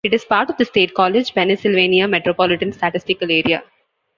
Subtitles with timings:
[0.03, 3.63] It is part of the State College, Pennsylvania Metropolitan Statistical Area.